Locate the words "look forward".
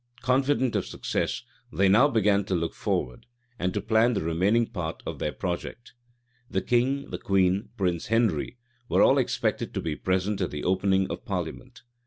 2.55-3.27